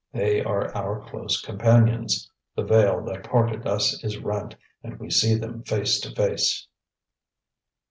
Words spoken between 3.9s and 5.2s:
is rent, and we